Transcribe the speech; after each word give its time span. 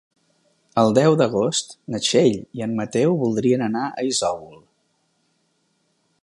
El 0.83 0.93
deu 0.97 1.17
d'agost 1.19 1.75
na 1.95 1.99
Txell 2.05 2.39
i 2.61 2.65
en 2.67 2.73
Mateu 2.79 3.13
voldrien 3.25 3.65
anar 3.67 3.85
a 4.01 4.07
Isòvol. 4.15 4.57